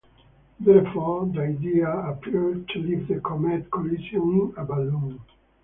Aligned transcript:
Therefore, 0.59 1.27
the 1.27 1.41
idea 1.43 1.87
appeared 1.87 2.67
to 2.69 2.79
leave 2.79 3.07
the 3.07 3.19
comet 3.21 3.69
collision 3.69 4.51
in 4.55 4.55
a 4.57 4.65
balloon. 4.65 5.21